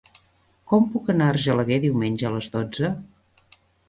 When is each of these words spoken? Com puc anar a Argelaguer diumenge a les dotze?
Com 0.69 0.85
puc 0.93 1.11
anar 1.13 1.27
a 1.31 1.33
Argelaguer 1.33 1.77
diumenge 1.83 2.27
a 2.31 2.31
les 2.37 2.47
dotze? 2.57 2.91